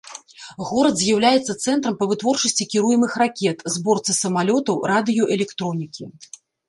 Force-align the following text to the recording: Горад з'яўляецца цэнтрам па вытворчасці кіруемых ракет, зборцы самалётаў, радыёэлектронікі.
Горад 0.67 0.95
з'яўляецца 1.01 1.53
цэнтрам 1.65 1.93
па 1.99 2.07
вытворчасці 2.13 2.67
кіруемых 2.73 3.11
ракет, 3.23 3.57
зборцы 3.75 4.11
самалётаў, 4.23 4.81
радыёэлектронікі. 4.93 6.03